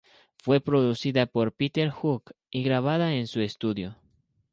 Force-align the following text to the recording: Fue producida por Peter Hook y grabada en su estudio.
Fue 0.41 0.59
producida 0.61 1.27
por 1.27 1.51
Peter 1.53 1.91
Hook 1.91 2.31
y 2.49 2.63
grabada 2.63 3.13
en 3.13 3.27
su 3.27 3.39
estudio. 3.39 3.97